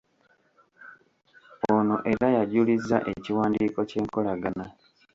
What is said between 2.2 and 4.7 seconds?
yajulizza ekiwandiiko ky’enkolagana.